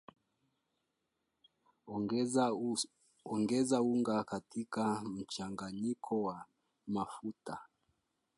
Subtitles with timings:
[3.25, 6.45] Ongeza unga katika mchanganyiko wa
[6.87, 7.59] mafuta